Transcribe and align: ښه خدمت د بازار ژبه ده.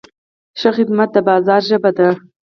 ښه 0.59 0.69
خدمت 0.77 1.09
د 1.13 1.17
بازار 1.27 1.61
ژبه 1.69 1.91
ده. 1.97 2.09